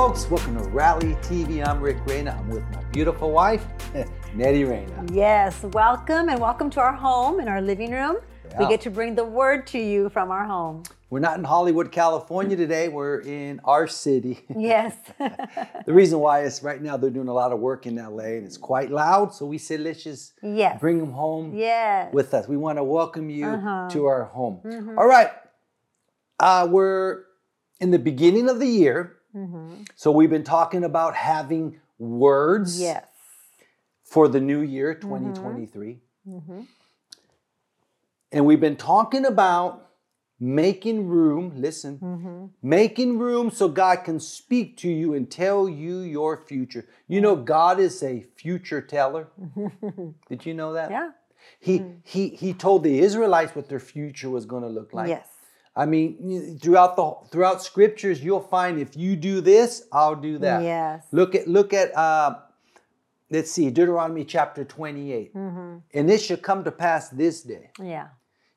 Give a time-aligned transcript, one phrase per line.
[0.00, 0.30] folks.
[0.30, 1.62] Welcome to Rally TV.
[1.62, 2.30] I'm Rick Reyna.
[2.30, 3.66] I'm with my beautiful wife,
[4.34, 5.04] Nettie Reyna.
[5.12, 8.16] Yes, welcome and welcome to our home in our living room.
[8.58, 10.84] We get to bring the word to you from our home.
[11.10, 12.88] We're not in Hollywood, California today.
[12.88, 14.40] We're in our city.
[14.56, 14.96] Yes.
[15.18, 18.46] the reason why is right now they're doing a lot of work in LA and
[18.46, 19.34] it's quite loud.
[19.34, 20.80] So we said, let's just yes.
[20.80, 22.10] bring them home yes.
[22.14, 22.48] with us.
[22.48, 23.90] We want to welcome you Uh-huh.
[23.90, 24.62] to our home.
[24.96, 25.28] All right.
[26.38, 27.24] Uh, we're
[27.80, 29.19] in the beginning of the year.
[29.34, 29.88] Mhm.
[29.96, 33.06] So we've been talking about having words Yes.
[34.04, 36.00] for the new year 2023.
[36.26, 36.66] Mhm.
[38.32, 39.88] And we've been talking about
[40.42, 42.50] making room, listen, Mhm.
[42.62, 46.86] making room so God can speak to you and tell you your future.
[47.08, 49.28] You know, God is a future teller.
[50.28, 50.90] Did you know that?
[50.90, 51.10] Yeah.
[51.58, 55.08] He, he, he told the Israelites what their future was going to look like.
[55.08, 55.28] yes.
[55.76, 60.62] I mean, throughout the throughout scriptures, you'll find if you do this, I'll do that.
[60.62, 61.04] Yes.
[61.12, 62.38] Look at look at uh,
[63.30, 65.30] let's see, Deuteronomy chapter 28.
[65.32, 67.70] hmm And this shall come to pass this day.
[67.82, 68.08] Yeah.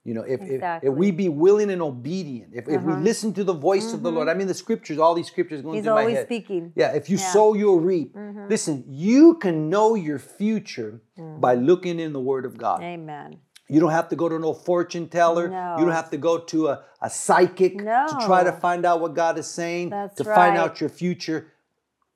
[0.06, 0.90] You know, if, if, Exactly.
[0.90, 3.02] if we be willing and obedient, if, if we Uh-huh.
[3.02, 5.76] listen to the voice of the Lord, I mean, the scriptures, all these scriptures going
[5.76, 6.26] He's through my always head.
[6.28, 6.74] speaking.
[6.76, 7.32] Yeah, if you Yeah.
[7.32, 8.14] sow, you'll reap.
[8.14, 8.50] Mhm.
[8.50, 11.40] Listen, you can know your future Mm.
[11.40, 12.82] by looking in the Word of God.
[12.84, 13.38] Amen.
[13.70, 15.48] You don't have to go to no fortune teller.
[15.48, 15.76] No.
[15.80, 19.14] You don't have to go to a, a psychic to try to find out what
[19.16, 21.48] God is saying, That's to find out your future.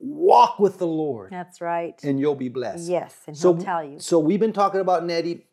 [0.00, 1.98] Walk with the Lord That's right.
[2.04, 2.88] and you'll be blessed.
[2.88, 3.16] yes.
[3.26, 3.98] And So, he'll tell you.
[3.98, 5.46] so we've been talking about Nettie.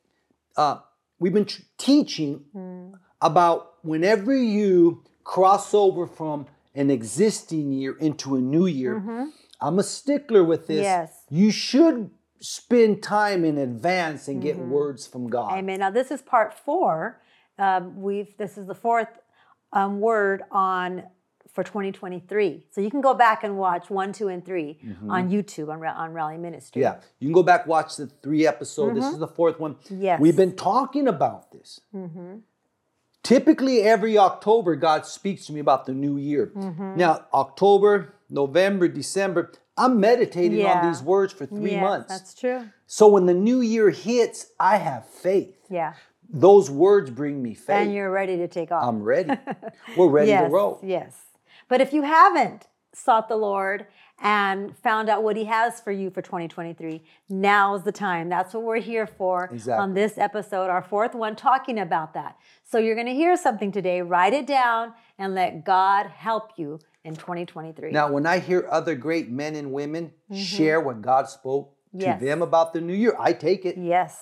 [0.55, 0.79] Uh,
[1.17, 2.93] we've been tr- teaching Mm.
[3.21, 8.99] about whenever you cross over from an existing year into a new year.
[8.99, 9.29] Mhm.
[9.61, 10.83] I'm a stickler with this.
[10.83, 11.23] Yes.
[11.29, 14.69] You should spend time in advance and get Mhm.
[14.69, 15.53] words from God.
[15.53, 15.79] Amen.
[15.79, 17.21] Now this is part four.
[17.57, 19.07] Um, we've this is the fourth
[19.73, 21.03] um, word on
[21.53, 22.65] for 2023.
[22.71, 24.77] So you can go back and watch one, two, and 3
[25.09, 26.81] on YouTube on on Rally Ministry.
[26.81, 26.97] Mm-hmm.
[26.97, 28.95] Yeah, you can go back watch the three episode.
[28.95, 29.77] This is the fourth one.
[29.89, 30.19] Yes.
[30.19, 31.79] We've been talking about this.
[31.93, 32.37] Mm-hmm.
[33.23, 36.51] Typically, every October, God speaks to me about the new year.
[36.55, 36.95] Mm-hmm.
[36.97, 40.79] Now, October, November, December, I'm meditating Yeah.
[40.79, 42.07] on these words for three yes, months.
[42.09, 42.69] That's true.
[42.87, 45.57] So when the new year hits, I have faith.
[45.69, 45.93] Yeah.
[46.29, 47.75] Those words bring me faith.
[47.75, 48.83] And you're ready to take off.
[48.87, 49.31] I'm ready.
[49.97, 50.79] We're ready yes, to roll.
[50.81, 51.13] Yes.
[51.67, 53.85] But if you haven't sought the Lord
[54.19, 58.29] and found out what He has for you for 2023, now's the time.
[58.29, 59.81] That's what we're here for Exactly.
[59.83, 62.37] on this episode, our fourth one, talking about that.
[62.63, 66.79] So you're going to hear something today, write it down, and let God help you
[67.03, 67.91] in 2023.
[67.91, 72.01] Now, when I hear other great men and women share what God spoke Mm-hmm.
[72.01, 72.19] Yes.
[72.19, 73.77] to them about the new year, I take it.
[73.77, 74.17] yes,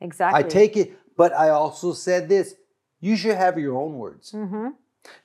[0.00, 0.38] exactly.
[0.42, 0.96] I take it.
[1.18, 2.54] But I also said this
[2.98, 4.30] you should have your own words.
[4.30, 4.68] hmm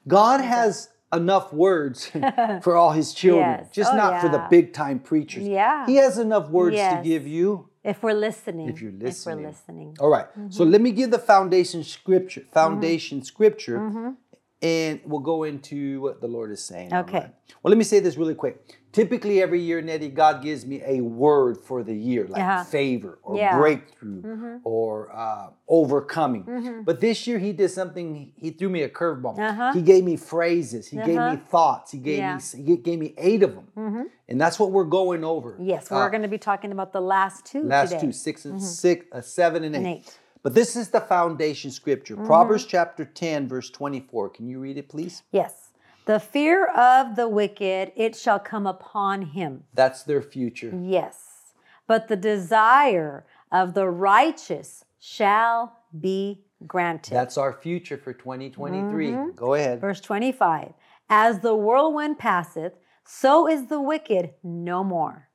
[0.06, 2.12] God has enough words
[2.62, 3.70] for all his children, Yes.
[3.72, 5.44] just Oh, not for the big time preachers.
[5.48, 5.86] Yeah.
[5.86, 7.68] He has enough words to give you.
[7.84, 8.70] If we're listening.
[8.70, 9.38] If you're If listening.
[9.44, 9.98] we're listening.
[10.00, 10.28] All right.
[10.50, 10.72] So Mm-hmm.
[10.72, 14.14] let me give the foundation scripture, foundation scripture,
[14.62, 16.90] and we'll go into what the Lord is saying.
[16.92, 17.10] Mm-hmm.
[17.10, 17.20] Okay.
[17.20, 17.34] right?
[17.64, 18.79] Well, let me say this really quick.
[18.92, 22.64] Typically, every year, Nettie, God gives me a word for the year, like Uh-huh.
[22.64, 23.56] favor or Yeah.
[23.56, 26.84] breakthrough or uh, overcoming.
[26.86, 28.32] But this year, He did something.
[28.36, 29.38] He threw me a curveball.
[29.38, 29.74] Uh-huh.
[29.74, 30.88] He gave me phrases.
[30.88, 31.32] He gave Uh-huh.
[31.32, 31.92] me thoughts.
[31.92, 32.36] He gave Yeah.
[32.56, 32.64] me.
[32.64, 35.56] He gave me eight of them, and that's what we're going over.
[35.60, 38.02] Yes, we're Uh, going to be talking about the last two last today.
[38.02, 39.80] two, six and six, uh, seven and eight.
[39.80, 40.20] And eight.
[40.42, 42.16] But this is the foundation scripture.
[42.16, 44.30] Proverbs chapter 10, verse 24.
[44.30, 45.22] Can you read it, please?
[45.32, 45.69] Yes.
[46.10, 49.66] The fear of the wicked, it shall come upon him.
[49.76, 50.74] That's their future.
[50.76, 51.54] Yes.
[51.86, 57.14] But the desire of the righteous shall be granted.
[57.14, 59.08] That's our future for 2023.
[59.12, 59.36] Mm-hmm.
[59.36, 59.82] Go ahead.
[59.82, 60.74] Verse 25
[61.12, 62.74] As the whirlwind passeth,
[63.06, 65.30] so is the wicked no more.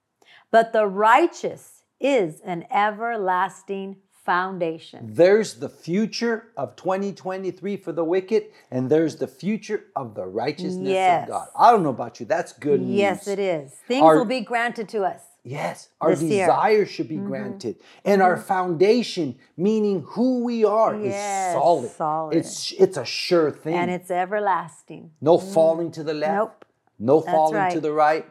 [0.50, 5.10] But the righteous is an everlasting foundation.
[5.12, 10.88] There's the future of 2023 for the wicked, and there's the future of the righteousness
[10.88, 11.24] Yes.
[11.24, 11.48] of God.
[11.56, 12.26] I don't know about you.
[12.26, 12.97] That's good news.
[12.97, 13.72] Yes, it is.
[13.86, 15.21] Things Our- will be granted to us.
[15.47, 16.47] Yes, our year.
[16.47, 17.76] desires should be granted.
[18.03, 21.91] And our foundation, meaning who we are, Yes, is solid.
[21.91, 22.36] solid.
[22.36, 23.74] It's it's a sure thing.
[23.74, 25.10] And it's everlasting.
[25.20, 26.34] no falling to the left.
[26.34, 26.65] Nope.
[26.98, 27.77] No falling to right.
[27.77, 27.82] Mm.
[27.82, 28.24] the right.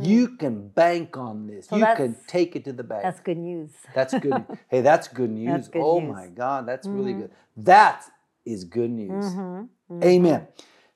[0.00, 1.68] You can bank on this.
[1.72, 3.02] you can take it to the bank.
[3.02, 3.70] That's good news.
[3.94, 4.44] That's good.
[4.68, 5.46] hey, that's good news.
[5.46, 6.08] That's good oh news.
[6.14, 7.30] my God, that's really good.
[7.56, 8.04] That
[8.44, 9.24] is good news.
[9.24, 10.02] Mm-hmm.
[10.04, 10.48] Amen.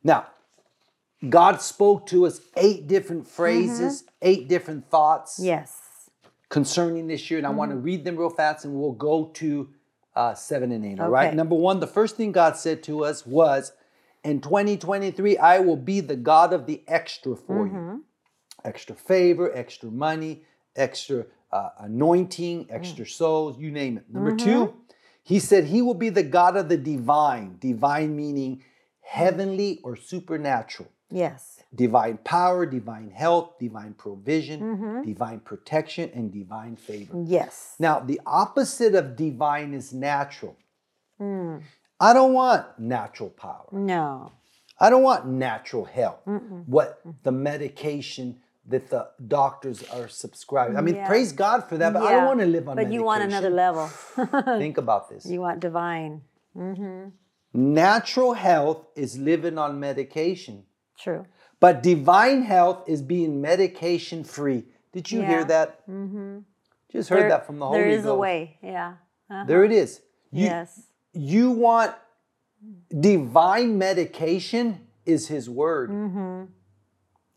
[0.03, 0.27] Now,
[1.29, 5.79] God spoke to us eight different phrases, eight different thoughts Yes.
[6.49, 7.79] concerning this year, and I want Mm-hmm.
[7.81, 9.69] to read them real fast, and we'll go to
[10.17, 11.01] uh, seven and eight.
[11.01, 11.33] All right.
[11.35, 13.73] Number one, the first thing God said to us was,
[14.25, 17.75] "In 2023, I will be the God of the extra for Mm-hmm.
[17.77, 18.05] you."
[18.65, 20.43] Extra favor, extra money,
[20.77, 24.05] extra uh, anointing, extra souls, you name it.
[24.09, 24.75] Number two,
[25.23, 27.59] he said he will be the God of the divine.
[27.61, 28.63] Divine meaning
[29.03, 30.89] heavenly or supernatural.
[31.11, 31.63] Yes.
[31.75, 37.23] Divine power, divine health, divine provision, divine protection, and divine favor.
[37.27, 37.77] Yes.
[37.79, 40.57] Now, the opposite of divine is natural.
[41.21, 41.63] Mm.
[42.01, 43.69] I don't want natural power.
[43.71, 44.33] No.
[44.81, 46.21] I don't want natural health.
[46.67, 50.77] What the medication that the doctors are subscribing.
[50.77, 51.07] I mean, Yeah.
[51.07, 52.93] praise God for that, but I don't want to live on But medication.
[53.01, 53.87] you want another level.
[54.59, 55.27] Think about this.
[55.27, 56.23] you want divine.
[57.55, 60.65] Natural health is living on medication,
[60.99, 61.27] True.
[61.61, 64.65] but divine health is being medication free.
[64.93, 65.87] Did you hear that?
[65.89, 66.39] Mm-hmm.
[66.91, 67.87] Just heard There- that from the Holy Ghost.
[67.89, 68.13] There is Ghost.
[68.13, 68.59] a way.
[68.63, 68.95] Yeah.
[69.31, 69.45] Uh-huh.
[69.47, 70.01] There it is.
[70.31, 70.83] You, yes.
[71.13, 71.95] you want
[72.99, 75.91] divine medication is His word.
[75.91, 76.45] Mm-hmm.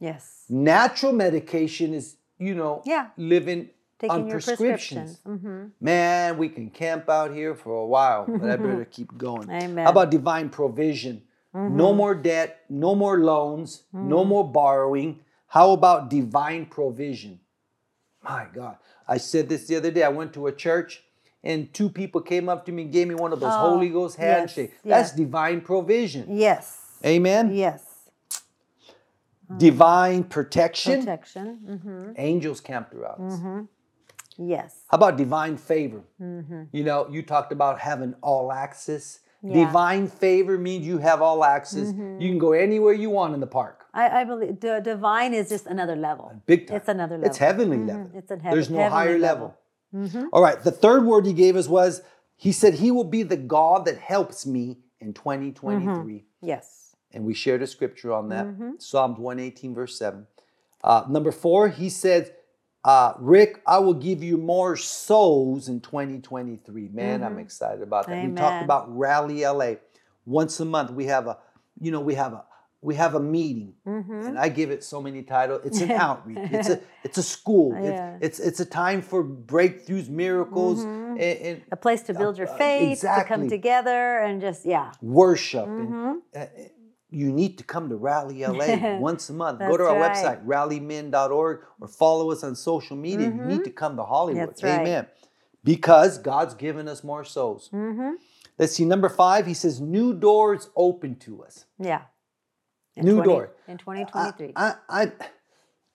[0.05, 0.45] Yes.
[0.49, 3.07] Natural medication is, you know, Yeah.
[3.17, 3.69] living
[3.99, 5.19] Taking on prescriptions.
[5.23, 5.41] prescriptions.
[5.43, 9.49] hmm Man, we can camp out here for a while, but I better keep going.
[9.49, 9.83] Amen.
[9.85, 11.23] How about divine provision?
[11.53, 15.21] No more debt, no more loans, no more borrowing.
[15.47, 17.39] How about divine provision?
[18.21, 18.75] My God.
[19.07, 20.03] I said this the other day.
[20.03, 21.01] I went to a church
[21.43, 23.87] and two people came up to me and gave me one of those Oh, Holy
[23.89, 24.73] Ghost yes, handshakes.
[24.83, 25.15] That's yes.
[25.15, 26.25] divine provision.
[26.37, 26.77] Yes.
[27.05, 27.55] Amen.
[27.55, 27.84] Yes.
[29.49, 29.59] Uh-huh.
[29.59, 30.99] Divine protection.
[30.99, 31.79] Protection.
[31.83, 33.67] hmm Angels camped around us.
[34.37, 34.81] Yes.
[34.87, 36.01] How about divine favor?
[36.21, 36.63] Mm-hmm.
[36.71, 39.19] You know, you talked about having all access.
[39.41, 39.65] Yeah.
[39.65, 41.87] Divine favor means you have all access.
[41.89, 42.21] Mm-hmm.
[42.21, 43.85] You can go anywhere you want in the park.
[43.93, 46.31] I, I believe the divine is just another level.
[46.33, 46.77] Uh, big time.
[46.77, 47.29] It's another level.
[47.29, 47.87] It's heavenly mm-hmm.
[47.87, 48.11] level.
[48.15, 49.55] It's a heav- There's no higher level.
[49.93, 50.29] level.
[50.33, 50.61] All right.
[50.61, 52.01] The third word he gave us was
[52.35, 56.25] he said he will be the God that helps me in 2023.
[56.41, 56.84] Yes.
[57.15, 58.45] And we shared a scripture on that
[58.77, 60.27] Psalms 118, verse 7.
[60.83, 62.35] Uh, number four, he said,
[62.83, 66.89] uh, Rick, I will give you more souls in 2023.
[66.89, 68.23] Man, I'm excited about that.
[68.23, 69.75] We talked about Rally LA.
[70.25, 71.37] Once a month, we have a,
[71.79, 72.43] you know, we have a
[72.81, 75.61] we have a meeting, and I give it so many titles.
[75.65, 76.37] It's an outreach.
[76.37, 77.73] It's a it's a school.
[77.85, 78.17] Yeah.
[78.21, 82.47] It's, it's it's a time for breakthroughs, miracles, and, and A place to build your
[82.47, 84.91] uh, faith, to come together, and just yeah.
[85.01, 85.65] worship.
[85.65, 86.13] Mm-hmm.
[86.33, 86.45] And, uh,
[87.15, 89.59] you need to come to Rally LA once a month.
[89.59, 90.15] Go to our right.
[90.15, 93.27] website, rallymin.org, or follow us on social media.
[93.27, 94.41] You need to come to Hollywood.
[94.41, 94.49] Mm-hmm.
[94.49, 94.81] That's right.
[94.81, 95.07] Amen.
[95.63, 97.69] Because God's given us more souls.
[97.73, 98.15] Mm-hmm.
[98.59, 101.65] Let's see, number five, he says, new doors open to us.
[101.79, 102.01] Yeah.
[102.95, 103.51] In New 20 door.
[103.67, 104.53] in 2023.
[104.55, 105.11] I, I,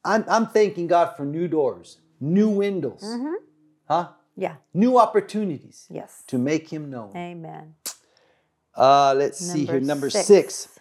[0.05, 3.35] I'm, I'm thanking God for new doors, new windows, Mm-hmm.
[3.89, 4.09] huh?
[4.37, 4.57] yeah.
[4.75, 6.23] New opportunities Yes.
[6.27, 7.17] to make him known.
[7.17, 7.75] Amen.
[8.75, 9.81] Uh, let's see here.
[9.81, 10.27] Number six.
[10.27, 10.80] six.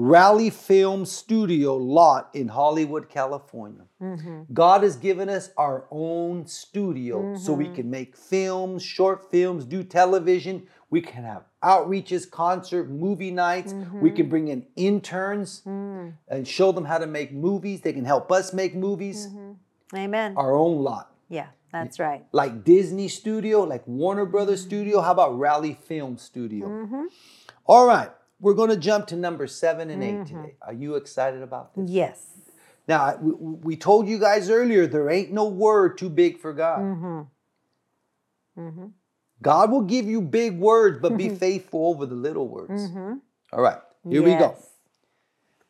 [0.00, 3.82] Rally Film Studio lot in Hollywood, California.
[4.00, 4.42] Mm-hmm.
[4.52, 7.74] God has given us our own studio so we mm-hmm.
[7.74, 10.68] can make films, short films, do television.
[10.88, 13.72] We can have outreaches, concert, movie nights.
[13.72, 14.30] We can mm-hmm.
[14.30, 16.12] bring in interns mm.
[16.28, 17.80] and show them how to make movies.
[17.80, 19.26] They can help us make movies.
[19.26, 19.96] Mm-hmm.
[19.96, 20.34] Amen.
[20.36, 21.12] Our own lot.
[21.28, 22.24] yeah, that's right.
[22.30, 25.00] Like Disney Studio, like Warner Brothers Studio.
[25.00, 26.68] How about Rally Film Studio?
[27.66, 30.24] All right, we're going to jump to number seven and 8 mm-hmm.
[30.24, 30.54] today.
[30.62, 31.90] Are you excited about this?
[31.90, 32.24] Yes.
[32.86, 36.80] Now, we, we told you guys earlier there ain't no word too big for God.
[36.80, 37.20] Mm-hmm.
[38.60, 38.86] mm-hmm.
[39.40, 41.36] God will give you big words, but be mm-hmm.
[41.36, 42.90] faithful over the little words.
[43.52, 43.78] All right,
[44.08, 44.56] here we go.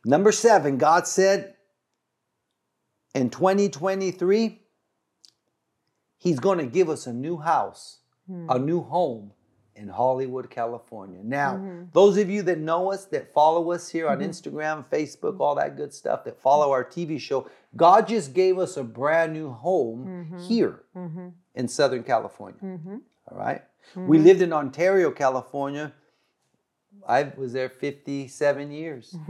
[0.06, 1.54] Number seven, God said
[3.14, 4.62] in 2023,
[6.16, 7.98] He's going to give us a new house,
[8.28, 8.64] a hmm.
[8.64, 9.32] new home
[9.78, 11.20] in Hollywood, California.
[11.22, 11.84] Now, mm-hmm.
[11.92, 14.30] those of you that know us, that follow us here on mm-hmm.
[14.30, 18.76] Instagram, Facebook, all that good stuff, that follow our TV show, God just gave us
[18.76, 20.38] a brand new home mm-hmm.
[20.38, 20.82] here
[21.54, 22.60] in Southern California.
[23.30, 23.62] All right?
[23.96, 25.92] We lived in Ontario, California.
[27.06, 29.16] I was there 57 years.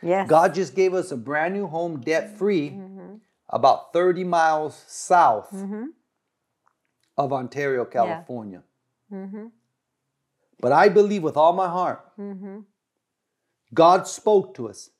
[0.00, 0.28] Yes.
[0.28, 2.78] God just gave us a brand new home, debt free,
[3.48, 5.52] about 30 miles south
[7.16, 8.62] of Ontario, California.
[9.12, 9.46] Mm-hmm.
[10.60, 12.60] But I believe with all my heart, mm-hmm.
[13.72, 14.90] God spoke to us,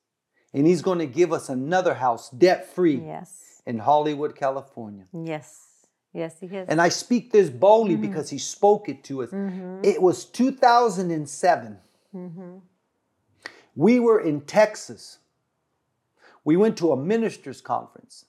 [0.55, 3.62] and He's going to give us another house, debt free, Yes.
[3.67, 5.05] in Hollywood, California.
[5.12, 5.65] Yes.
[6.15, 6.67] Yes, he is.
[6.69, 8.03] And I speak this boldly mm-hmm.
[8.03, 9.31] because He spoke it to us.
[9.31, 9.81] Mm-hmm.
[9.85, 11.79] It was 2007.
[13.77, 15.19] We were in Texas.
[16.45, 18.25] We went to a ministers' conference.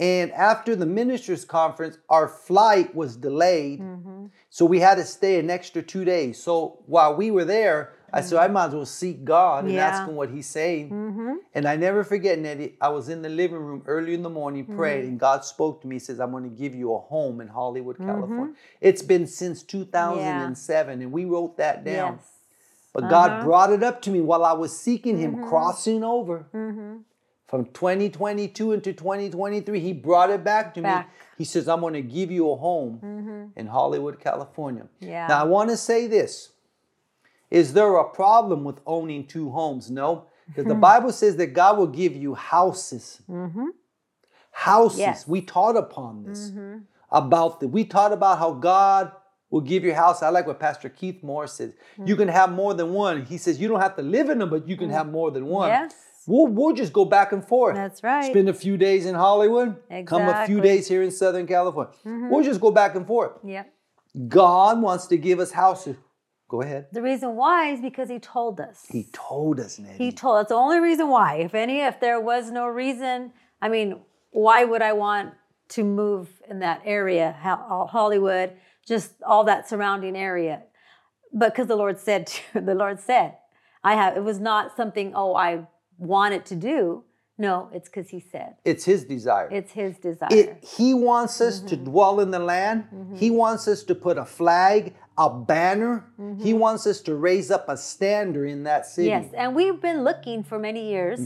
[0.00, 3.82] And after the ministers' conference, our flight was delayed.
[4.48, 6.42] So we had to stay an extra two days.
[6.42, 9.86] So while we were there, I said, I might as well seek God and Yeah.
[9.86, 10.90] ask Him what He's saying.
[10.90, 11.34] Mm-hmm.
[11.54, 14.64] And I never forget, Nettie, I was in the living room early in the morning
[14.64, 14.74] Mm-hmm.
[14.74, 15.96] praying, and God spoke to me.
[15.96, 18.10] He says, I'm going to give you a home in Hollywood, Mm-hmm.
[18.10, 18.54] California.
[18.80, 22.14] It's been since 2007, and we wrote that down.
[22.16, 22.26] Yes.
[22.94, 23.44] But God Uh-huh.
[23.44, 25.42] brought it up to me while I was seeking Him, Mhm.
[25.48, 26.46] crossing over.
[27.52, 27.64] Mm-hmm.
[27.64, 31.06] From 2022 into 2023, He brought it back to Back.
[31.06, 31.12] me.
[31.38, 33.58] He says, I'm going to give you a home Mm-hmm.
[33.58, 34.86] in Hollywood, California.
[35.00, 35.26] Yeah.
[35.28, 36.50] Now, I want to say this
[37.50, 39.90] Is there a problem with owning two homes?
[39.90, 40.26] No.
[40.46, 43.20] Because the Bible says that God will give you houses.
[43.30, 43.66] Mm-hmm.
[44.50, 44.98] Houses.
[44.98, 45.28] Yes.
[45.28, 46.78] We taught upon this Mm-hmm.
[47.12, 47.68] about that.
[47.68, 49.12] We taught about how God
[49.50, 50.22] will give you a house.
[50.22, 51.72] I like what Pastor Keith Moore says.
[52.04, 53.26] You can have more than one.
[53.26, 55.46] He says you don't have to live in them, but you can have more than
[55.46, 55.68] one.
[55.68, 55.94] Yes.
[56.26, 57.74] We'll, we'll just go back and forth.
[57.76, 58.24] That's right.
[58.30, 60.62] Spend a few days in Hollywood, come a few Mm-hmm.
[60.64, 61.92] days here in Southern California.
[62.04, 63.32] We'll just go back and forth.
[63.44, 63.72] Yep.
[64.28, 65.96] God wants to give us houses.
[66.48, 66.86] Go ahead.
[66.92, 68.84] The reason why is because he told us.
[68.90, 70.04] He told us, Nettie.
[70.04, 70.38] He told.
[70.38, 70.48] us.
[70.48, 71.36] the only reason why.
[71.36, 74.00] If any, if there was no reason, I mean,
[74.30, 75.34] why would I want
[75.70, 78.54] to move in that area, Hollywood,
[78.86, 80.64] just all that surrounding area?
[81.32, 83.36] But because the Lord said, to, the Lord said,
[83.84, 84.16] I have.
[84.16, 85.12] It was not something.
[85.14, 85.66] Oh, I
[86.00, 87.04] wanted to do.
[87.38, 88.56] No, it's because He said.
[88.66, 89.48] it's His desire.
[89.50, 90.28] It's His desire.
[90.30, 91.68] It, he wants us Mm-hmm.
[91.68, 92.84] to dwell in the land.
[93.16, 96.04] He wants us to put a flag, a banner.
[96.38, 99.08] He wants us to raise up a standard in that city.
[99.08, 99.24] Mm-hmm.
[99.24, 101.20] Yes, and we've been looking for many years.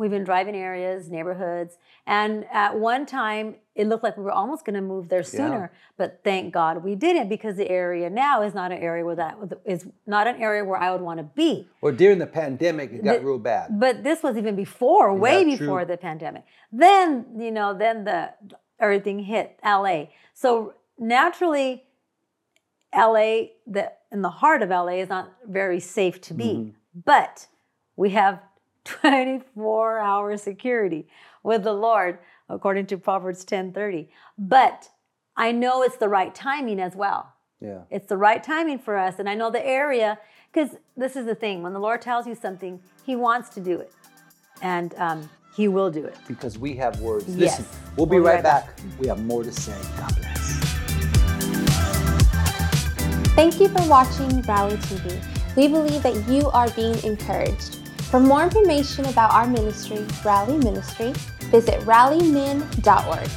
[0.00, 1.76] We've been driving areas, neighborhoods,
[2.06, 5.72] and at one time it looked like we were almost going to move there sooner.
[5.98, 9.36] But thank God we didn't because the area now is not an area where that
[9.66, 11.68] is not an area where I would want to be.
[11.82, 13.78] Or during the pandemic, it got The- real bad.
[13.78, 15.66] But this was even before, way Yeah, true.
[15.66, 16.44] before the pandemic.
[16.72, 18.30] Then you know, then the
[18.78, 20.04] everything hit LA.
[20.32, 21.84] So naturally,
[22.94, 26.54] LA, the in the heart of LA, is not very safe to be.
[26.54, 27.00] Mm-hmm.
[27.04, 27.48] But
[27.96, 28.40] we have
[28.84, 31.06] 24 hour security
[31.42, 32.18] with the Lord,
[32.48, 34.08] according to Proverbs 10:30.
[34.38, 34.88] But
[35.36, 37.32] I know it's the right timing as well.
[37.60, 37.82] Yeah.
[37.90, 39.18] It's the right timing for us.
[39.18, 40.18] And I know the area,
[40.52, 43.78] because this is the thing when the Lord tells you something, He wants to do
[43.80, 43.92] it.
[44.62, 46.16] And um, He will do it.
[46.26, 47.26] Because we have words.
[47.28, 47.58] Yes.
[47.58, 48.80] Listen, we'll be We'll be right, right back.
[48.98, 49.76] We have more to say.
[49.98, 50.60] God bless.
[53.34, 55.56] Thank you for watching Rally TV.
[55.56, 57.79] We believe that you are being encouraged.
[58.10, 61.12] For more information about our ministry, Rally Ministry,
[61.42, 63.30] visit rallymin.org.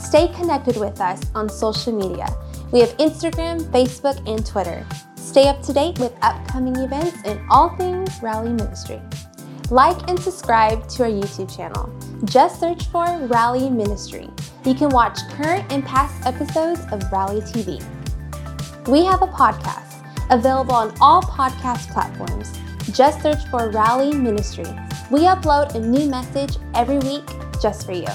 [0.00, 2.26] Stay connected with us on social media.
[2.72, 4.86] We have Instagram, Facebook, and Twitter.
[5.16, 9.02] Stay up to date with upcoming events and all things Rally Ministry.
[9.68, 11.94] Like and subscribe to our YouTube channel.
[12.24, 14.30] Just search for Rally Ministry.
[14.64, 17.84] You can watch current and past episodes of Rally TV.
[18.88, 22.50] We have a podcast available on all podcast platforms.
[22.92, 24.66] Just search for Rally Ministry.
[25.10, 27.24] We upload a new message every week
[27.60, 28.06] just for you.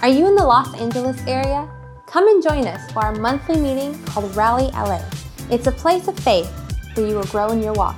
[0.00, 1.68] Are you in the Los Angeles area?
[2.06, 5.02] Come and join us for our monthly meeting called Rally LA.
[5.50, 6.48] It's a place of faith
[6.94, 7.96] where you will grow in your walk.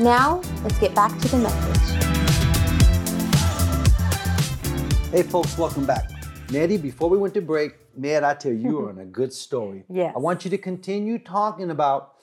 [0.00, 1.78] Now, let's get back to the message.
[5.12, 6.10] Hey, folks, welcome back.
[6.50, 9.32] Nettie, before we went to break, man, I tell you, you are on a good
[9.32, 9.84] story.
[9.88, 10.12] Yes.
[10.16, 12.14] I want you to continue talking about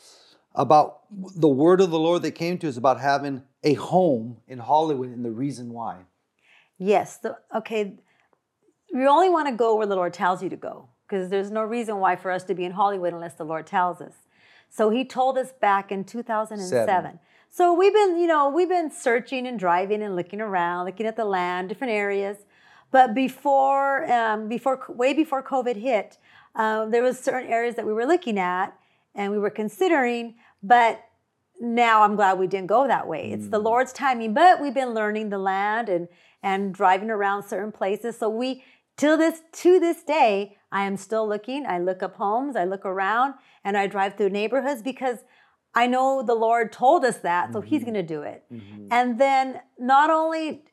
[0.55, 4.59] about the word of the Lord that came to us about having a home in
[4.59, 5.99] Hollywood and the reason why.
[6.77, 7.17] Yes.
[7.17, 7.95] The, okay.
[8.89, 11.63] You only want to go where the Lord tells you to go because there's no
[11.63, 14.13] reason why for us to be in Hollywood unless the Lord tells us.
[14.69, 16.87] So He told us back in 2007.
[16.87, 17.19] Seven.
[17.51, 21.15] So we've been, you know, we've been searching and driving and looking around, looking at
[21.15, 22.37] the land, different areas.
[22.91, 26.17] But before, um, before, way before COVID hit,
[26.55, 28.78] um, there was certain areas that we were looking at
[29.19, 30.35] and we were considering.
[30.63, 31.03] But
[31.59, 33.31] now I'm glad we didn't go that way.
[33.31, 33.65] It's the mm.
[33.65, 36.07] Lord's timing, but we've been learning the land and
[36.41, 38.17] and driving around certain places.
[38.17, 38.63] So we
[38.95, 41.65] till this to this day, I am still looking.
[41.65, 43.33] I look up homes, I look around,
[43.63, 45.17] and I drive through neighborhoods because
[45.75, 47.91] I know the Lord told us that, so He's mm-hmm.
[47.91, 48.43] going to do it.
[48.51, 48.87] Mm-hmm.
[48.89, 50.63] And then not only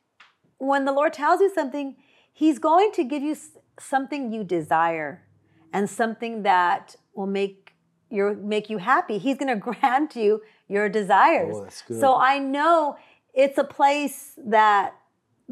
[0.58, 1.96] when the Lord tells you something,
[2.32, 3.36] He's going to give you
[3.80, 5.26] something you desire
[5.72, 7.65] and something that will make
[8.10, 9.18] your make you happy.
[9.18, 11.56] He's going to grant you your desires.
[11.90, 12.00] Oh.
[12.00, 12.96] So I know
[13.34, 14.94] it's a place that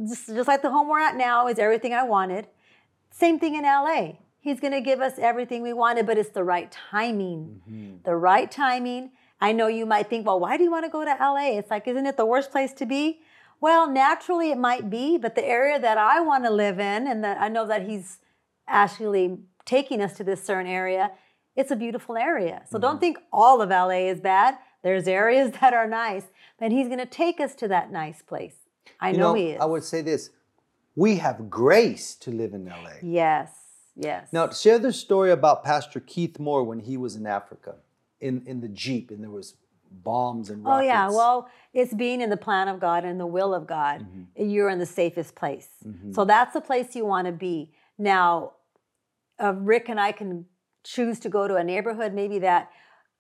[0.09, 2.49] just, just like the home we're at now is everything I wanted.
[3.11, 4.15] Same thing in LA.
[4.41, 7.63] He's going to give us everything we wanted, but it's the right timing.
[7.69, 7.97] Mm-hmm.
[8.05, 9.13] The right timing.
[9.41, 11.59] I know you might think, well, why do you want to go to LA?
[11.59, 13.21] It's like, isn't it the worst place to be?
[13.61, 17.25] Well, naturally it might be, but the area that I want to live in, and
[17.25, 18.19] that I know that he's
[18.69, 21.13] actually taking us to this certain area,
[21.57, 22.63] it's a beautiful area.
[22.71, 24.57] So don't think all of LA is bad.
[24.83, 26.25] There's areas that are nice,
[26.59, 28.57] but he's going to take us to that nice place.
[29.01, 29.61] I You know, know, he is.
[29.61, 30.31] I would say this:
[30.95, 32.91] we have grace to live in LA.
[33.03, 33.51] yes,
[33.97, 34.29] yes.
[34.33, 37.77] Now, share the story about Pastor Keith Moore when he was in Africa,
[38.21, 39.55] in in the jeep, and there was
[39.91, 40.83] bombs and rockets.
[40.83, 44.01] Oh yeah, well, it's being in the plan of God and the will of God.
[44.01, 44.51] Mm-hmm.
[44.51, 45.69] You're in the safest place.
[46.13, 47.73] So that's the place you want to be.
[47.97, 48.53] Now,
[49.43, 50.47] uh, Rick and I can
[50.85, 52.71] choose to go to a neighborhood maybe that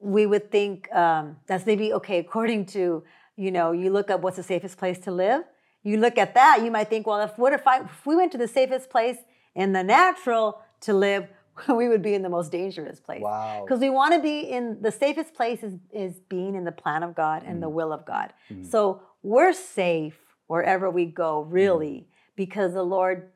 [0.01, 3.03] we would think um, that's maybe okay according to
[3.37, 5.43] you know you look up what's the safest place to live.
[5.83, 8.33] You look at that, you might think, well, if what if I if we went
[8.33, 9.19] to the safest place
[9.55, 11.27] in the natural to live,
[11.69, 13.23] we would be in the most dangerous place.
[13.23, 13.63] Wow.
[13.65, 17.03] Because we want to be in the safest place is, is being in the plan
[17.03, 17.61] of God and Mm-hmm.
[17.61, 18.33] the will of God.
[18.71, 20.17] So we're safe
[20.47, 23.31] wherever we go, really, because the Lord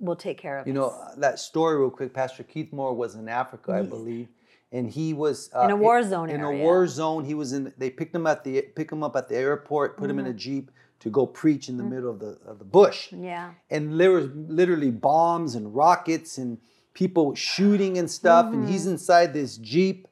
[0.00, 0.76] will take care of Mm-hmm.
[0.76, 0.92] You us.
[0.92, 2.12] know uh, that story real quick.
[2.14, 4.28] Pastor Keith Moore was in Africa, I believe,
[4.72, 6.60] and he was uh, In a war zone In area.
[6.60, 7.72] a war zone, he was in.
[7.78, 10.30] They picked him at the pick him up at the airport, put him in a
[10.30, 10.38] Mm-hmm.
[10.38, 13.12] jeep to go preach in the middle of the of the bush.
[13.12, 13.52] yeah.
[13.70, 14.26] and there was
[14.60, 16.58] literally bombs and rockets and
[16.92, 18.90] people shooting and stuff and he's Mm-hmm.
[18.92, 20.06] inside this jeep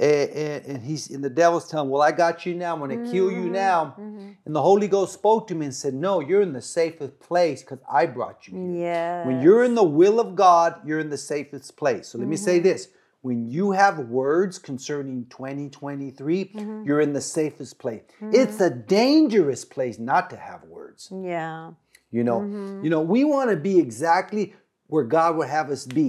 [0.00, 3.04] and, and, and he's and the devil's telling well i got you now i'm going
[3.04, 3.52] to kill you Mm-hmm.
[3.52, 3.94] now
[4.46, 7.60] and the holy ghost spoke to me and said no you're in the safest place
[7.62, 9.26] because i brought you here Yeah.
[9.26, 12.36] when you're in the will of god you're in the safest place so let me
[12.36, 12.68] say Mm-hmm.
[12.70, 12.88] this
[13.22, 16.84] when you have words concerning 2023 Mm-hmm.
[16.86, 21.72] you're in the safest place it's a dangerous place not to have words Yeah.
[22.10, 22.84] you know, Mm-hmm.
[22.84, 24.54] you know, we want to be exactly
[24.88, 26.08] where God would have us be.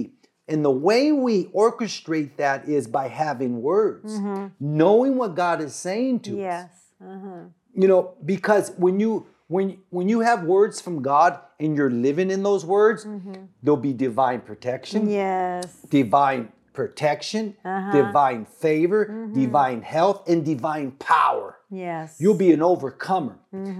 [0.52, 4.48] And the way we orchestrate that is by having words, mm-hmm.
[4.60, 6.36] knowing what God is saying to us.
[6.36, 6.40] Mm-hmm.
[6.42, 6.68] Yes.
[7.02, 7.44] Uh-huh.
[7.74, 12.30] You know, because when you when when you have words from God and you're living
[12.30, 13.44] in those words, mm-hmm.
[13.62, 15.80] there'll be divine protection, Yes.
[15.88, 17.92] divine protection, uh-huh.
[17.92, 19.32] divine favor, mm-hmm.
[19.32, 21.58] divine health, and divine power.
[21.70, 22.16] Yes.
[22.20, 23.38] You'll be an overcomer.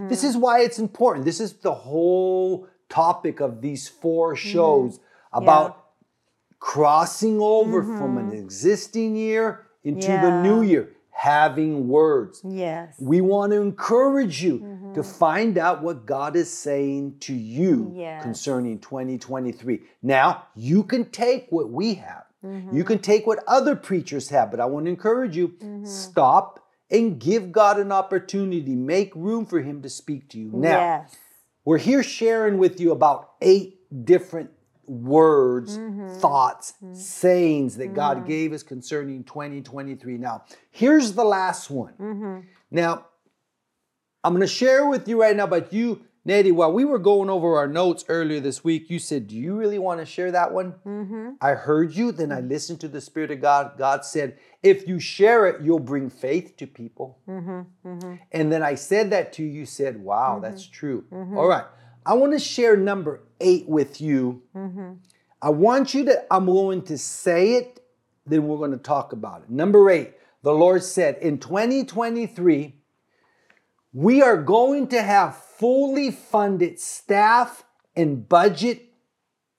[0.09, 1.27] This is why it's important.
[1.27, 5.01] This is the whole topic of these four shows
[5.33, 5.82] about
[6.63, 8.37] crossing over from an mm-hmm.
[8.37, 12.41] existing year into the new year, having words.
[12.49, 12.95] Yes.
[13.01, 15.03] We want to encourage you to mm-hmm.
[15.03, 18.23] find out what God is saying to you Yes.
[18.23, 19.83] concerning 2023.
[20.03, 22.77] Now, you can take what we have, Mm-hmm.
[22.77, 25.85] you can take what other preachers have, but I want to encourage you mm-hmm.
[25.85, 30.51] stop and give God an opportunity, make room for Him to speak to you.
[30.53, 31.17] Now, yes.
[31.65, 34.51] we're here sharing with you about eight different
[34.87, 36.15] words, Mm-hmm.
[36.19, 40.19] thoughts, sayings that God gave us concerning 2023.
[40.19, 41.95] Now, here's the last one.
[42.01, 42.41] Mm-hmm.
[42.71, 43.07] Now,
[44.25, 47.29] I'm going to share with you right now, but you, Nettie, while we were going
[47.29, 50.53] over our notes earlier this week, you said, Do you really want to share that
[50.53, 50.75] one?
[50.87, 51.31] Mm-hmm.
[51.41, 53.73] I heard you, then I listened to the Spirit of God.
[53.77, 57.19] God said, If you share it, you'll bring faith to people.
[57.29, 58.15] Mm-hmm.
[58.31, 61.05] And then I said that to you, you said, Wow, that's true.
[61.13, 61.65] All right.
[62.05, 64.43] I want to share number eight with you.
[64.57, 64.93] Mm-hmm.
[65.43, 67.81] I want you to, I'm going to say it,
[68.27, 69.51] then we're going to talk about it.
[69.51, 72.75] Number eight, the Lord said, in 2023,
[73.93, 78.93] we are going to have fully funded staff and budget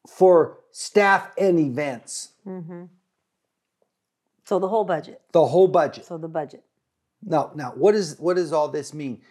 [0.07, 2.31] for staff and events.
[2.47, 2.85] Mm-hmm.
[4.45, 5.21] So the whole budget.
[5.31, 6.05] The whole budget.
[6.05, 6.63] So the budget.
[7.23, 9.21] Now, now, what is what does all this mean?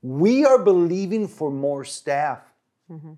[0.00, 2.40] We are believing for more staff.
[2.90, 3.14] Mm-hmm.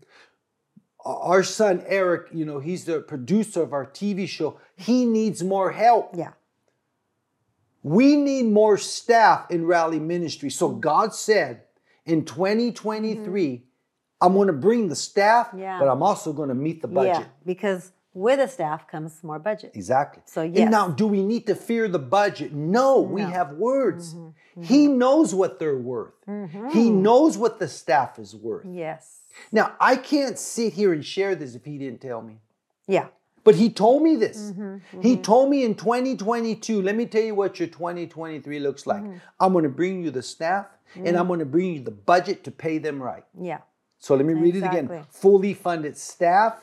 [1.05, 4.59] Our son Eric, you know, he's the producer of our TV show.
[4.77, 6.11] He needs more help.
[6.17, 6.33] Yeah.
[7.83, 10.51] We need more staff in Rally Ministry.
[10.51, 10.81] So mm-hmm.
[10.81, 11.63] God said
[12.05, 13.65] in 2023, mm-hmm.
[14.21, 15.79] I'm going to bring the staff, Yeah.
[15.79, 17.23] but I'm also going to meet the budget.
[17.23, 17.27] Yeah.
[17.47, 19.73] Because with the staff comes more budget.
[19.75, 20.23] Exactly.
[20.27, 20.63] So, yeah.
[20.63, 22.53] And now, do we need to fear the budget?
[22.53, 23.27] No, we No.
[23.29, 23.35] Mm-hmm.
[23.37, 24.15] have words.
[24.15, 24.63] Mm-hmm.
[24.63, 26.15] He knows what they're worth.
[26.73, 28.67] He knows what the staff is worth.
[28.69, 29.18] Yes.
[29.53, 32.41] Now, I can't sit here and share this if he didn't tell me.
[32.87, 33.09] Yeah.
[33.45, 34.53] But he told me this.
[34.53, 39.03] Mm-hmm, He told me in 2022, let me tell you what your 2023 looks like.
[39.03, 39.17] Mm-hmm.
[39.41, 42.45] I'm going to bring you the staff and I'm going to bring you the budget
[42.45, 43.25] to pay them right.
[43.41, 43.59] Yeah.
[43.99, 44.89] So let me read it again.
[44.89, 45.11] Mm-hmm.
[45.11, 46.61] Fully funded staff,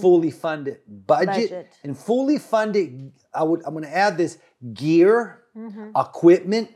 [0.00, 1.76] fully funded budget, Budget.
[1.82, 3.12] and fully funded.
[3.34, 3.62] I would.
[3.66, 4.38] I'm going to add this
[4.74, 5.90] gear, Mm-hmm.
[5.96, 6.68] equipment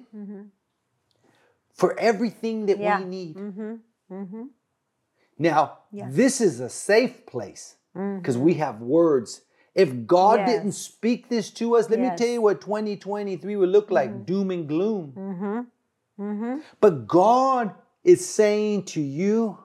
[1.74, 2.98] for everything that Yeah.
[3.00, 3.36] we need.
[5.42, 5.54] Mm-hmm.
[5.54, 6.14] Now, Yes.
[6.14, 9.42] this is a safe place because we have words.
[9.74, 10.48] If God Yes.
[10.50, 14.50] didn't speak this to us, let me tell you what 2023 would look like doom
[14.50, 15.12] and gloom.
[15.16, 16.22] Mm-hmm.
[16.22, 16.58] Mm-hmm.
[16.80, 17.74] But God
[18.04, 19.58] is saying to you,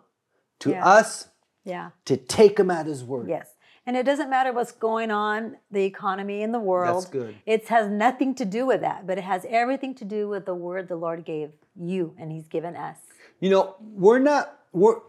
[0.59, 0.85] to Yeah.
[0.85, 1.29] us,
[1.63, 1.91] Yeah.
[2.05, 3.29] to take him at his word.
[3.29, 3.53] Yes.
[3.85, 7.03] And it doesn't matter what's going on, the economy in the world.
[7.03, 7.35] That's good.
[7.45, 10.55] It has nothing to do with that, but it has everything to do with the
[10.55, 12.97] word the Lord gave you and He's given us.
[13.39, 14.99] You know, we're not, we're,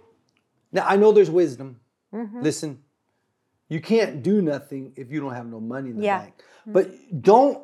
[0.73, 1.81] now I know there's wisdom.
[2.15, 2.43] Mm-hmm.
[2.43, 2.79] Listen,
[3.69, 6.19] you can't do nothing if you don't have no money in the Yeah.
[6.21, 6.35] bank.
[6.67, 6.91] But
[7.23, 7.63] don't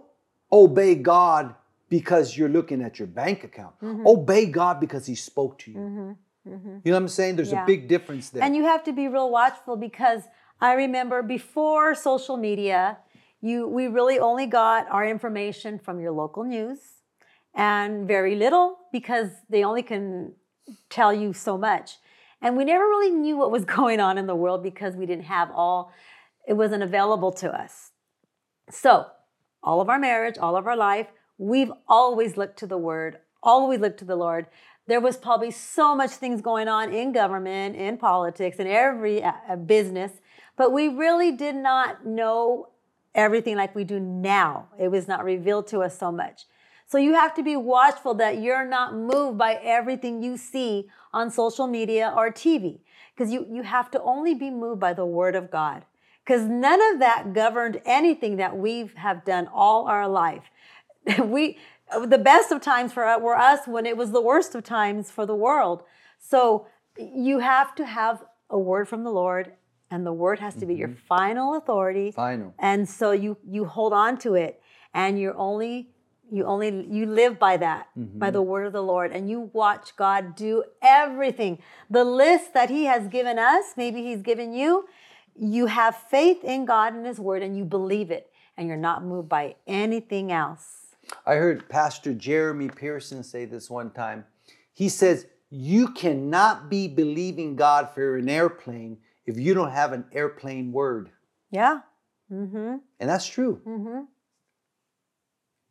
[0.53, 1.55] obey God
[1.89, 3.75] because you're looking at your bank account.
[3.81, 4.07] Mm-hmm.
[4.07, 6.17] Obey God because He spoke to you.
[6.47, 7.37] You know what I'm saying?
[7.37, 7.63] There's Yeah.
[7.63, 8.43] a big difference there.
[8.43, 10.23] And you have to be real watchful because
[10.61, 12.99] I remember before social media,
[13.41, 16.79] you we really only got our information from your local news
[17.55, 20.33] and very little because they only can
[20.91, 21.99] tell you so much.
[22.45, 25.25] And we never really knew what was going on in the world because we didn't
[25.25, 25.91] have all
[26.47, 27.93] it wasn't available to us.
[28.71, 29.07] So,
[29.63, 31.07] all of our marriage, all of our life,
[31.39, 34.47] we've always looked to the word, always looked to the Lord.
[34.87, 39.33] There was probably so much things going on in government, in politics, in every uh,
[39.49, 40.13] uh, business,
[40.59, 42.69] but we really did not know
[43.15, 44.69] everything like we do now.
[44.79, 46.45] It was not revealed to us so much.
[46.95, 51.29] So you have to be watchful that you're not moved by everything you see on
[51.29, 52.79] social media or TV
[53.13, 55.87] because you, you have to only be moved by the word of God
[56.25, 60.45] because none of that governed anything that we have done all our life.
[61.25, 61.59] we
[62.07, 65.11] the best of times for us were us when it was the worst of times
[65.11, 65.83] for the world.
[66.21, 69.55] So you have to have a word from the Lord
[69.91, 71.07] and the word has to be your mm-hmm.
[71.09, 72.13] final authority.
[72.13, 72.55] Final.
[72.57, 74.63] And so you you hold on to it
[74.95, 75.89] and you're only
[76.31, 79.95] you only you live by that by the word of the lord and you watch
[79.97, 81.59] god do everything
[81.91, 84.87] the list that he has given us maybe he's given you
[85.37, 89.05] you have faith in god and his word and you believe it and you're not
[89.05, 90.81] moved by anything else
[91.27, 94.25] I heard Pastor Jeremy Pearson say this one time.
[94.73, 100.07] He says, You cannot be believing God for an airplane if you don't have an
[100.13, 101.11] airplane word.
[101.51, 101.81] yeah
[102.33, 103.61] mm-hmm And that's true.
[103.67, 104.05] mm-hmm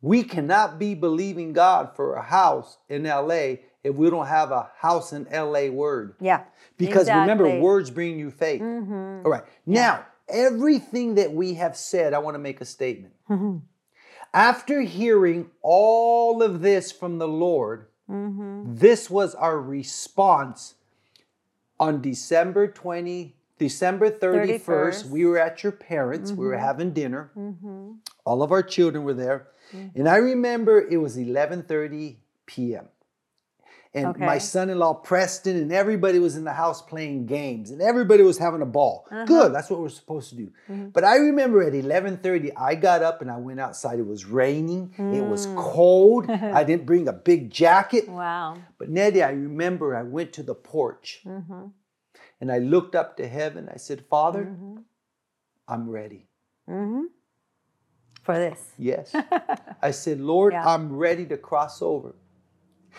[0.04, 4.70] We cannot be believing God for a house in LA if we don't have a
[4.76, 6.14] house in LA word.
[6.20, 6.42] yeah
[6.76, 8.60] Because remember, words bring you faith.
[8.60, 9.44] mm-hmm All right.
[9.64, 13.14] Now, everything that we have said, I want to make a statement.
[13.30, 13.56] mm-hmm
[14.34, 20.74] After hearing all of this from the Lord, mm-hmm this was our response
[21.80, 24.64] on December 20, December 31st.
[24.66, 25.06] 31st.
[25.08, 27.30] We were at your parents, we were having dinner.
[27.34, 27.92] mm-hmm
[28.26, 29.48] All of our children were there.
[29.94, 32.88] And I remember it was 11:30 p.m.
[33.96, 34.24] And Okay.
[34.24, 38.60] my son-in-law Preston and everybody was in the house playing games and everybody was having
[38.60, 39.06] a ball.
[39.08, 39.24] Uh-huh.
[39.24, 40.50] Good, that's what we're supposed to do.
[40.68, 40.92] Mhm.
[40.92, 44.00] But I remember at 11:30 I got up and I went outside.
[44.00, 45.56] It was raining, it was Mm.
[45.56, 46.28] cold.
[46.58, 48.08] I didn't bring a big jacket.
[48.08, 51.66] wow But Nettie, I remember I went to the porch mm-hmm
[52.40, 53.68] and I looked up to heaven.
[53.72, 54.78] I said, "Father, mm-hmm
[55.68, 56.26] I'm ready."
[56.68, 57.04] mm-hmm
[58.24, 59.14] for this Yes.
[59.82, 60.66] I said, "Lord, Yeah.
[60.66, 62.14] I'm ready to cross over."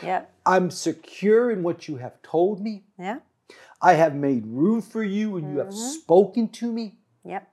[0.01, 0.25] Yeah.
[0.45, 2.83] I'm secure in what you have told me.
[2.97, 3.19] yeah
[3.81, 5.93] I have made room for you and you have Mhm.
[5.97, 6.97] spoken to me.
[7.23, 7.47] yep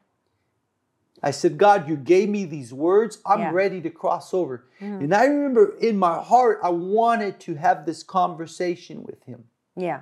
[1.24, 3.18] I said, God, you gave me these words.
[3.24, 3.52] I'm Yeah.
[3.52, 4.64] ready to cross over.
[4.80, 5.00] Mhm.
[5.04, 9.44] And I remember in my heart, I wanted to have this conversation with him.
[9.76, 10.00] yeah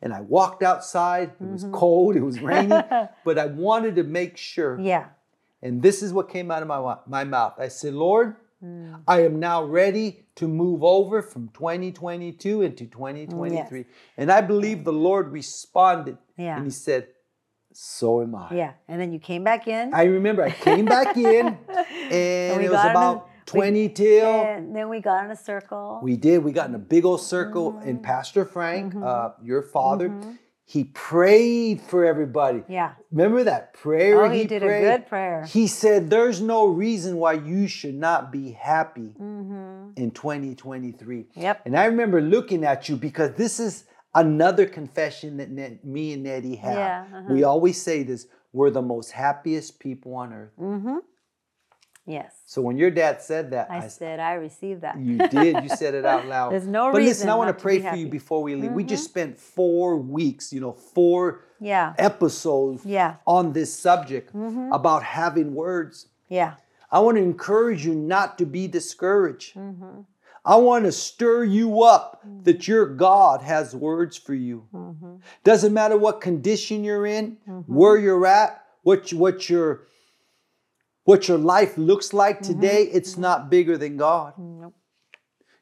[0.00, 1.28] And I walked outside.
[1.40, 1.72] It was Mhm.
[1.72, 2.82] cold, it was raining,
[3.24, 4.80] but I wanted to make sure.
[4.80, 5.06] yeah
[5.62, 7.54] And this is what came out of my, my mouth.
[7.58, 9.02] I said, Lord, Mm.
[9.08, 13.86] I am now ready to move over from 2022 into 2023.
[14.16, 16.54] And I believe the Lord responded Yeah.
[16.58, 17.08] and he said,
[17.72, 18.54] So am I.
[18.54, 19.92] Yeah, and then you came back in.
[19.92, 23.60] I remember I came back in and we it was got in a- about we-
[23.60, 24.28] 20 till.
[24.30, 25.98] and then we got in a circle.
[26.00, 26.44] We did.
[26.44, 28.04] We got in a big old circle, and Mm-hmm.
[28.04, 30.06] Pastor Frank, uh, your father,
[30.72, 32.62] he prayed for everybody.
[32.66, 32.92] yeah.
[33.10, 35.44] Remember that prayer Oh, he did a good prayer.
[35.44, 39.90] He said, "There's no reason why you should not be happy Mm-hmm.
[40.02, 41.62] in 2023." Yep.
[41.66, 46.22] And I remember looking at you because this is another confession that Ne- me and
[46.22, 46.76] Nettie have.
[46.76, 47.34] Yeah, uh-huh.
[47.34, 50.52] We always say this: we're the most happiest people on earth.
[50.58, 50.96] Mm-hmm.
[52.06, 52.34] Yes.
[52.46, 54.98] So when your dad said that, I I said I received that.
[54.98, 55.62] You did.
[55.62, 56.52] You said it out loud.
[56.52, 56.92] There's no reason.
[57.00, 58.72] but listen, I want to pray for you before we leave.
[58.72, 61.94] We just spent four weeks, you know, four Yeah.
[61.98, 63.16] episodes Yeah.
[63.26, 64.72] on this subject Mm-hmm.
[64.72, 66.08] about having words.
[66.28, 66.54] Yeah.
[66.90, 69.54] I want to encourage you not to be discouraged.
[69.54, 70.00] Mm-hmm.
[70.44, 74.66] I want to stir you up that your God has words for you.
[74.74, 75.14] Mm-hmm.
[75.44, 77.36] Doesn't matter what condition you're in,
[77.68, 79.82] where you're at, what you- what your
[81.04, 82.60] what your life looks like Mm-hmm.
[82.60, 84.34] today, it's not bigger than God.
[84.38, 84.74] Nope.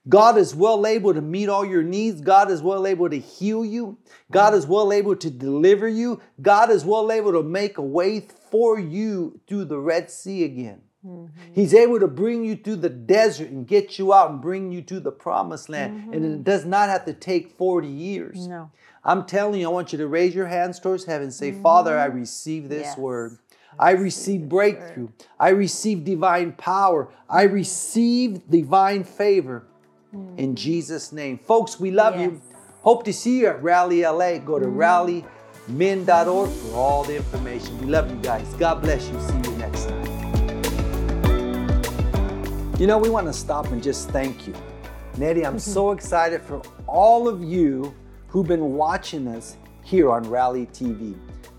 [0.08, 2.20] God is well able to meet all your needs.
[2.20, 3.98] God is well able to heal you.
[4.30, 6.20] God is well able to deliver you.
[6.40, 10.80] God is well able to make a way for you through the Red Sea again.
[11.06, 11.52] Mm-hmm.
[11.54, 14.82] He's able to bring you through the desert and get you out and bring you
[14.82, 16.00] to the promised land.
[16.00, 16.12] Mm-hmm.
[16.12, 18.46] And it does not have to take 40 years.
[18.48, 18.70] No.
[19.02, 21.30] I'm telling you, I want you to raise your hands towards heaven.
[21.30, 21.62] Say, mm-hmm.
[21.62, 22.98] Father, I receive this yes.
[22.98, 23.38] word.
[23.78, 25.08] I receive breakthrough.
[25.38, 27.08] I receive divine power.
[27.28, 29.66] I receive divine favor
[30.14, 30.38] mm.
[30.38, 31.38] in Jesus' name.
[31.38, 32.30] Folks, we love yes.
[32.30, 32.42] you.
[32.82, 34.38] Hope to see you at Rally LA.
[34.38, 35.24] Go to mm.
[35.68, 37.78] rallymin.org for all the information.
[37.78, 38.46] We love you guys.
[38.54, 39.20] God bless you.
[39.20, 40.10] See you next time.
[42.78, 44.54] You know, we want to stop and just thank you.
[45.18, 45.70] Nettie, I'm mm-hmm.
[45.72, 47.94] so excited for all of you
[48.28, 51.14] who've been watching us here on Rally TV.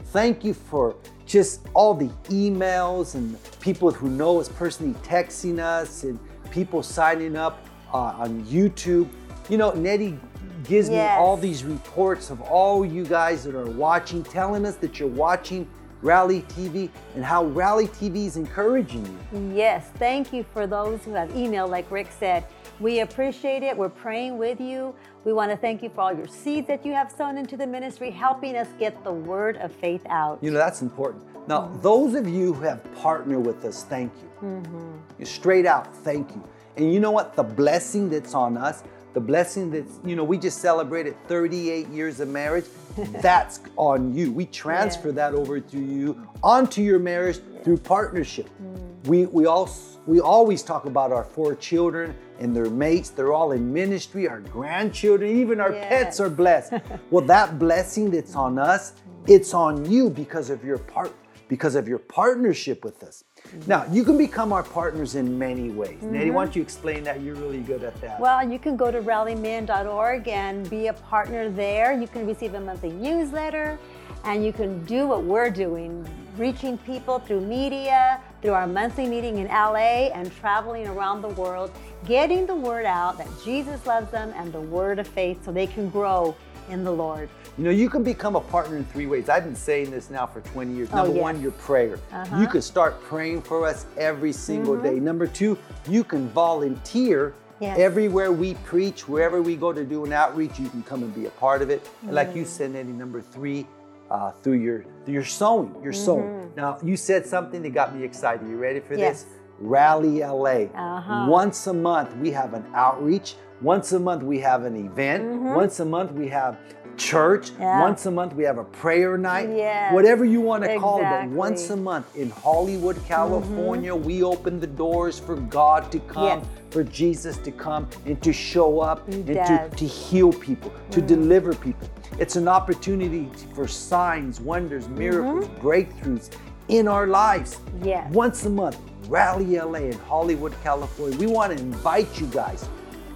[0.06, 0.96] Thank you for
[1.32, 6.20] just all the emails and people who know us personally texting us and
[6.52, 9.08] people signing up uh, on YouTube.
[9.48, 10.20] You know, Nettie
[10.66, 11.18] gives yes.
[11.18, 15.08] me all these reports of all you guys that are watching, telling us that you're
[15.08, 15.70] watching
[16.02, 19.54] Rally TV and how Rally TV is encouraging you.
[19.56, 22.44] Yes, thank you for those who have emailed, like Rick said.
[22.82, 23.78] We appreciate it.
[23.78, 24.96] We're praying with you.
[25.24, 27.68] We want to thank you for all your seeds that you have sown into the
[27.68, 30.40] ministry, helping us get the word of faith out.
[30.42, 31.24] You know, that's important.
[31.48, 31.82] Now, mm-hmm.
[31.82, 34.48] those of you who have partnered with us, thank you.
[34.48, 35.24] Mm-hmm.
[35.24, 36.44] Straight out, thank you.
[36.76, 37.36] And you know what?
[37.36, 38.82] The blessing that's on us,
[39.14, 42.66] the blessing that's, you know, we just celebrated 38 years of marriage.
[43.22, 44.32] that's on you.
[44.32, 45.16] We transfer yeah.
[45.16, 47.62] that over to you onto your marriage yeah.
[47.62, 48.50] through partnership.
[48.62, 49.08] Mm.
[49.08, 53.10] We we also we always talk about our four children and their mates.
[53.10, 55.90] They're all in ministry, our grandchildren, even our yes.
[55.90, 56.74] pets are blessed.
[57.12, 58.94] well, that blessing that's on us,
[59.28, 61.14] it's on you because of your part
[61.48, 63.26] because of your partnership with us.
[63.68, 65.98] Now, you can become our partners in many ways.
[65.98, 66.14] Mm-hmm.
[66.14, 67.20] Nettie, why don't you explain that?
[67.20, 68.22] You're really good at that.
[68.22, 71.92] Well, you can go to rallymin.org and be a partner there.
[71.92, 73.78] You can receive a monthly newsletter
[74.24, 79.38] and you can do what we're doing reaching people through media, through our monthly meeting
[79.38, 81.72] in LA, and traveling around the world,
[82.06, 85.68] getting the word out that Jesus loves them and the word of faith so they
[85.68, 86.36] can grow
[86.70, 87.30] in the Lord.
[87.58, 89.30] You know, you can become a partner in three ways.
[89.30, 90.90] I've been saying this now for 20 years.
[90.94, 91.22] Oh, Number yes.
[91.22, 92.00] one, your prayer.
[92.12, 92.40] Uh-huh.
[92.40, 94.84] You can start praying for us every single mm-hmm.
[94.96, 95.00] day.
[95.00, 97.78] Number two, you can volunteer Yes.
[97.78, 101.28] Everywhere we preach, wherever we go to do an outreach, you can come and be
[101.28, 101.84] a part of it.
[101.84, 101.90] Mm.
[102.08, 102.48] And like you mm.
[102.48, 103.68] said, Eddie, number three,
[104.12, 105.74] uh, through your through your sowing.
[105.82, 106.06] your mm-hmm.
[106.06, 106.54] sowing.
[106.56, 108.48] Now you said something that got me excited.
[108.48, 109.24] You ready for yes.
[109.24, 109.34] this?
[109.60, 110.68] Rally LA.
[110.74, 111.28] Uh-huh.
[111.30, 113.36] Once a month we have an outreach.
[113.62, 115.24] Once a month we have an event.
[115.24, 115.54] Mm-hmm.
[115.54, 116.58] Once a month we have
[116.98, 117.52] church.
[117.60, 117.82] Yeah.
[117.82, 119.50] Once a month we have a prayer night.
[119.50, 119.94] Yes.
[119.94, 120.82] Whatever you want to exactly.
[120.82, 124.06] call it, but once a month in Hollywood, California, mm-hmm.
[124.06, 126.40] we open the doors for God to come.
[126.40, 130.74] Yes for Jesus to come and to show up he and to, to heal people,
[130.92, 131.08] to mm.
[131.08, 131.90] deliver people.
[132.18, 135.68] It's an opportunity for signs, wonders, miracles, mm-hmm.
[135.68, 136.30] breakthroughs
[136.70, 137.60] in our lives.
[137.84, 138.12] Yes.
[138.14, 141.18] Once a month, Rally LA in Hollywood, California.
[141.18, 142.68] We want to invite you guys.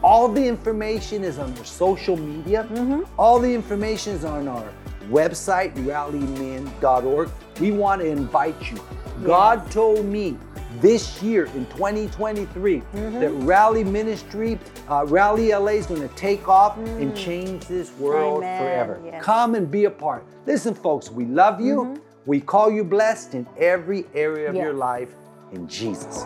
[0.03, 2.67] All the information is on our social media.
[2.71, 3.03] Mm-hmm.
[3.19, 4.71] All the information is on our
[5.10, 7.29] website, rallymin.org.
[7.60, 8.77] We want to invite you.
[8.77, 9.27] Yes.
[9.27, 10.38] God told me
[10.81, 13.19] this year in 2023 mm-hmm.
[13.19, 17.01] that Rally Ministry, uh, Rally LA is going to take off mm.
[17.01, 18.62] and change this world Amen.
[18.62, 19.01] forever.
[19.05, 19.23] Yes.
[19.23, 20.25] Come and be a part.
[20.45, 21.75] Listen, folks, we love you.
[21.84, 22.01] Mm-hmm.
[22.25, 24.63] We call you blessed in every area of yes.
[24.63, 25.13] your life
[25.51, 26.25] in Jesus.